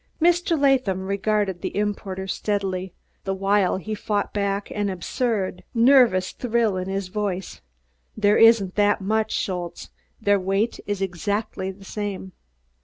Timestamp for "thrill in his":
6.31-7.07